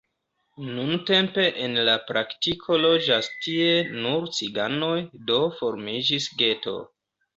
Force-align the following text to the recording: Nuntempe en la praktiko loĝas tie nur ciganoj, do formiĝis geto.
Nuntempe 0.77 1.43
en 1.65 1.75
la 1.89 1.93
praktiko 2.11 2.79
loĝas 2.85 3.29
tie 3.45 3.69
nur 4.07 4.27
ciganoj, 4.39 4.97
do 5.29 5.39
formiĝis 5.61 6.27
geto. 6.43 6.75